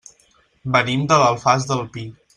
Venim 0.77 1.03
de 1.13 1.19
l'Alfàs 1.25 1.69
del 1.73 1.85
Pi. 1.97 2.09